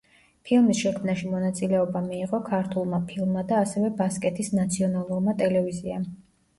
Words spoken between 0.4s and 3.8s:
ფილმის შექმნაში მონაწილეობა მიიღო ქართულმა ფილმმა და